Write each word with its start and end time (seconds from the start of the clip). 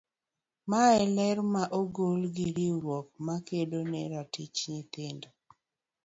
Mae 0.69 1.01
ler 1.15 1.37
ma 1.53 1.63
ogol 1.79 2.21
gi 2.35 2.47
riwruok 2.55 3.07
ma 3.25 3.35
kedo 3.47 3.79
ne 3.91 4.01
ratich 4.11 4.59
nyithindo. 4.71 5.29